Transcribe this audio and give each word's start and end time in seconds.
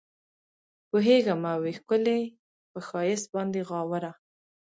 پوهېږمه 0.89 1.53
وي 1.61 1.71
ښکلي 1.79 2.19
پۀ 2.71 2.79
ښائست 2.87 3.27
باندې 3.35 3.59
غاوره 3.69 4.11